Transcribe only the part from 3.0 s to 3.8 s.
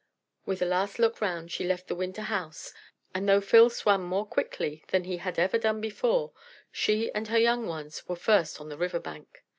and though Phil